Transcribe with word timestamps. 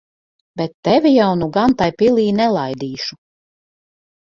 Bet 0.61 0.71
tevi 0.87 1.11
jau 1.17 1.27
nu 1.41 1.51
gan 1.59 1.77
tai 1.83 1.89
pilī 2.01 2.27
nelaidīšu. 2.41 3.21